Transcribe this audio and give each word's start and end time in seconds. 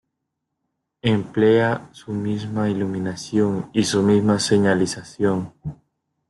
Emplea 1.03 1.87
su 1.91 2.11
misma 2.11 2.67
iluminación 2.71 3.69
y 3.71 3.83
su 3.83 4.01
misma 4.01 4.39
señalización. 4.39 5.53